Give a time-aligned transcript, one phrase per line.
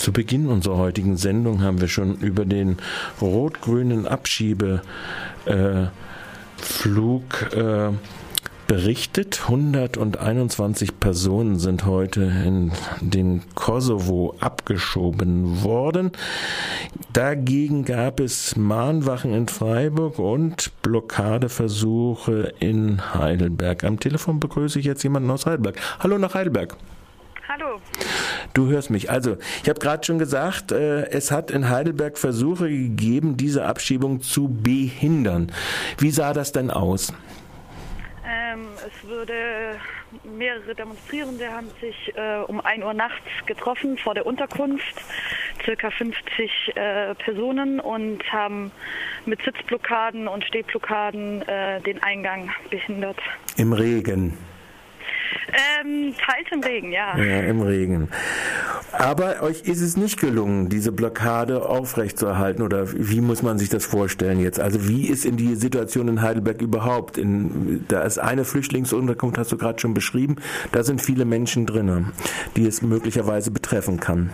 [0.00, 2.78] Zu Beginn unserer heutigen Sendung haben wir schon über den
[3.20, 4.82] rot-grünen Abschiebeflug
[7.54, 7.90] äh,
[8.66, 9.42] berichtet.
[9.42, 16.12] 121 Personen sind heute in den Kosovo abgeschoben worden.
[17.12, 23.84] Dagegen gab es Mahnwachen in Freiburg und Blockadeversuche in Heidelberg.
[23.84, 25.76] Am Telefon begrüße ich jetzt jemanden aus Heidelberg.
[25.98, 26.74] Hallo nach Heidelberg.
[27.60, 27.80] Hallo.
[28.54, 29.10] Du hörst mich.
[29.10, 34.22] Also, ich habe gerade schon gesagt, äh, es hat in Heidelberg Versuche gegeben, diese Abschiebung
[34.22, 35.52] zu behindern.
[35.98, 37.12] Wie sah das denn aus?
[38.26, 39.34] Ähm, es würde
[40.24, 44.94] mehrere Demonstrierende haben sich äh, um 1 Uhr nachts getroffen vor der Unterkunft,
[45.64, 48.72] circa 50 äh, Personen und haben
[49.26, 53.18] mit Sitzblockaden und Stehblockaden äh, den Eingang behindert.
[53.56, 54.36] Im Regen.
[55.52, 57.16] Ähm, teils im Regen, ja.
[57.16, 58.08] Ja, im Regen.
[58.92, 63.84] Aber euch ist es nicht gelungen, diese Blockade aufrechtzuerhalten oder wie muss man sich das
[63.84, 64.60] vorstellen jetzt?
[64.60, 67.16] Also wie ist in die Situation in Heidelberg überhaupt?
[67.18, 70.36] In, da ist eine Flüchtlingsunterkunft, hast du gerade schon beschrieben.
[70.72, 72.12] Da sind viele Menschen drin,
[72.56, 74.30] die es möglicherweise betreffen kann.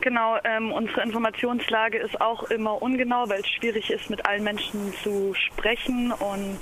[0.00, 4.92] Genau, ähm, unsere Informationslage ist auch immer ungenau, weil es schwierig ist, mit allen Menschen
[5.02, 6.58] zu sprechen und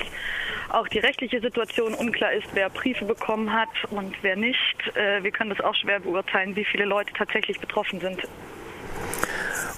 [0.75, 4.77] auch die rechtliche Situation unklar ist, wer Briefe bekommen hat und wer nicht.
[4.95, 8.21] Äh, wir können das auch schwer beurteilen, wie viele Leute tatsächlich betroffen sind.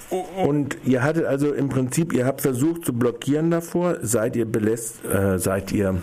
[0.09, 3.97] Und ihr hattet also im Prinzip, ihr habt versucht zu blockieren davor.
[4.01, 5.95] Seid ihr belässt, äh, seid ihr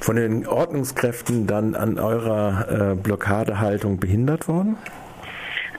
[0.00, 4.76] von den Ordnungskräften dann an eurer äh, Blockadehaltung behindert worden?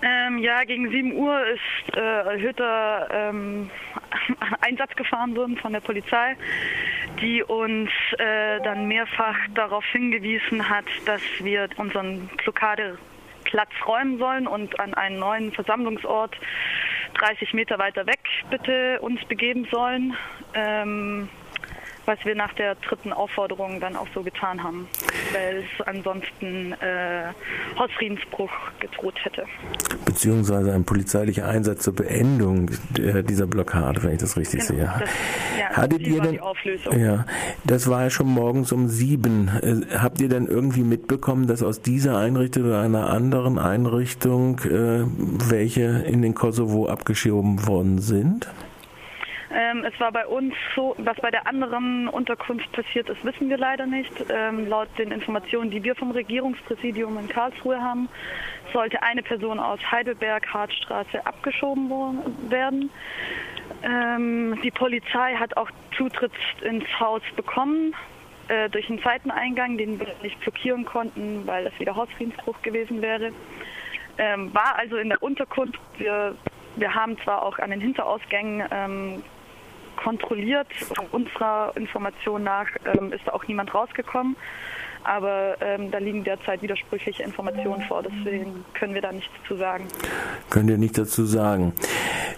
[0.01, 3.69] Ähm, ja, gegen 7 Uhr ist äh, erhöhter ähm,
[4.61, 6.35] Einsatz gefahren worden von der Polizei,
[7.21, 14.79] die uns äh, dann mehrfach darauf hingewiesen hat, dass wir unseren Blockadeplatz räumen sollen und
[14.79, 16.35] an einen neuen Versammlungsort
[17.15, 20.15] 30 Meter weiter weg bitte uns begeben sollen.
[20.53, 21.29] Ähm,
[22.05, 24.87] was wir nach der dritten Aufforderung dann auch so getan haben,
[25.33, 27.33] weil es ansonsten äh,
[27.77, 29.45] Hausfriedensbruch gedroht hätte.
[30.05, 34.93] Beziehungsweise ein polizeilicher Einsatz zur Beendung dieser Blockade, wenn ich das richtig genau, sehe.
[34.99, 35.09] Das,
[35.59, 36.99] ja, Hattet ihr denn, die Auflösung.
[36.99, 37.25] Ja,
[37.63, 39.49] das war ja schon morgens um sieben.
[39.61, 45.05] Äh, habt ihr denn irgendwie mitbekommen, dass aus dieser Einrichtung oder einer anderen Einrichtung äh,
[45.49, 48.47] welche in den Kosovo abgeschoben worden sind?
[49.55, 53.57] Ähm, es war bei uns so, was bei der anderen Unterkunft passiert ist, wissen wir
[53.57, 54.11] leider nicht.
[54.29, 58.09] Ähm, laut den Informationen, die wir vom Regierungspräsidium in Karlsruhe haben,
[58.73, 61.89] sollte eine Person aus Heidelberg, Hartstraße abgeschoben
[62.49, 62.89] werden.
[63.81, 67.95] Ähm, die Polizei hat auch Zutritt ins Haus bekommen
[68.49, 73.31] äh, durch einen Seiteneingang, den wir nicht blockieren konnten, weil das wieder Hausfriedensbruch gewesen wäre.
[74.17, 75.79] Ähm, war also in der Unterkunft.
[75.97, 76.35] Wir,
[76.75, 79.23] wir haben zwar auch an den Hinterausgängen ähm,
[79.95, 80.67] kontrolliert.
[81.11, 82.67] Unserer Information nach
[82.97, 84.35] ähm, ist da auch niemand rausgekommen.
[85.05, 89.85] Aber ähm, da liegen derzeit widersprüchliche Informationen vor, deswegen können wir da nichts zu sagen.
[90.49, 91.73] Könnt ihr nicht dazu sagen.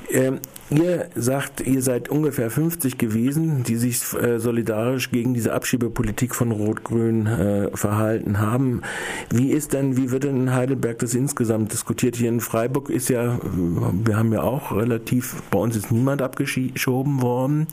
[0.10, 6.36] Ähm, ihr sagt, ihr seid ungefähr 50 gewesen, die sich äh, solidarisch gegen diese Abschiebepolitik
[6.36, 8.82] von Rot-Grün äh, verhalten haben.
[9.30, 12.16] Wie ist denn, wie wird denn in Heidelberg das insgesamt diskutiert?
[12.16, 17.22] Hier in Freiburg ist ja, wir haben ja auch relativ, bei uns ist niemand abgeschoben
[17.22, 17.68] worden.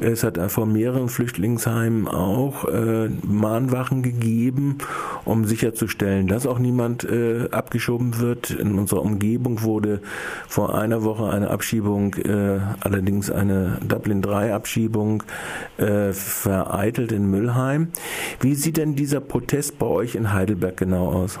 [0.00, 0.06] Mhm.
[0.06, 4.78] Es hat vor mehreren Flüchtlingsheimen auch äh, Mahnwachen gegeben,
[5.24, 8.50] um sicherzustellen, dass auch niemand äh, abgeschoben wird.
[8.50, 10.00] In unserer Umgebung wurde
[10.48, 15.22] vor einer Woche eine Abschiebung, äh, allerdings eine Dublin-3-Abschiebung,
[15.78, 17.92] äh, vereitelt in Müllheim.
[18.40, 21.38] Wie sieht denn dieser Protest bei euch in Heidelberg genau aus?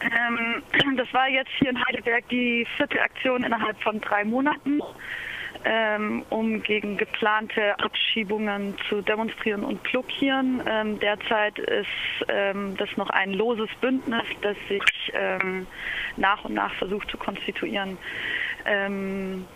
[0.00, 0.62] Ähm,
[0.96, 4.80] das war jetzt hier in Heidelberg die vierte Aktion innerhalb von drei Monaten
[5.64, 10.62] ähm, um gegen geplante Abschiebungen zu demonstrieren und blockieren.
[10.66, 11.86] Ähm, derzeit ist
[12.28, 14.82] ähm, das noch ein loses Bündnis, das sich
[15.14, 15.66] ähm,
[16.16, 17.98] nach und nach versucht zu konstituieren.
[18.64, 19.46] Ähm,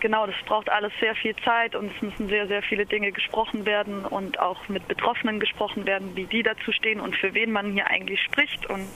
[0.00, 3.64] genau, das braucht alles sehr viel Zeit und es müssen sehr, sehr viele Dinge gesprochen
[3.64, 7.72] werden und auch mit Betroffenen gesprochen werden, wie die dazu stehen und für wen man
[7.72, 8.88] hier eigentlich spricht und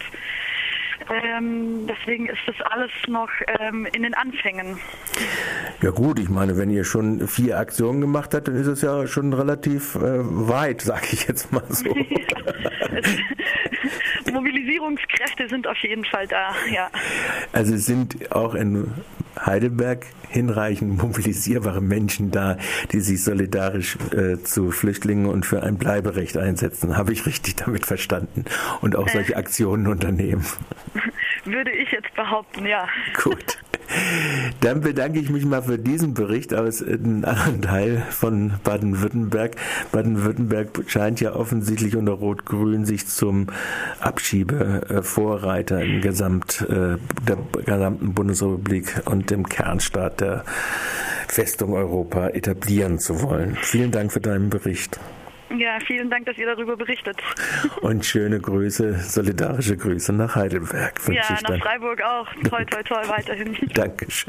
[1.11, 3.29] ähm, deswegen ist das alles noch
[3.61, 4.79] ähm, in den Anfängen.
[5.83, 9.07] Ja gut, ich meine, wenn ihr schon vier Aktionen gemacht habt, dann ist es ja
[9.07, 11.85] schon relativ äh, weit, sage ich jetzt mal so.
[14.77, 16.91] Mobilisierungskräfte sind auf jeden Fall da, ja.
[17.53, 18.93] Also es sind auch in
[19.39, 22.57] Heidelberg hinreichend mobilisierbare Menschen da,
[22.93, 26.97] die sich solidarisch äh, zu Flüchtlingen und für ein Bleiberecht einsetzen.
[26.97, 28.45] Habe ich richtig damit verstanden?
[28.81, 30.45] Und auch solche Aktionen unternehmen.
[31.45, 32.89] Würde ich jetzt behaupten, ja.
[33.23, 33.59] Gut.
[34.61, 39.57] Dann bedanke ich mich mal für diesen Bericht aus einem anderen Teil von Baden-Württemberg.
[39.93, 43.49] Baden-Württemberg scheint ja offensichtlich unter Rot-Grün sich zum
[44.01, 50.45] Abschiebevorreiter im Gesamt, äh, der gesamten Bundesrepublik und dem Kernstaat der
[51.29, 53.57] Festung Europa etablieren zu wollen.
[53.61, 54.99] Vielen Dank für deinen Bericht.
[55.59, 57.17] Ja, vielen Dank, dass ihr darüber berichtet.
[57.81, 61.01] Und schöne Grüße, solidarische Grüße nach Heidelberg.
[61.09, 62.27] Ja, nach Freiburg auch.
[62.49, 63.57] Toll, toll, toll, weiterhin.
[63.75, 64.25] Dankeschön.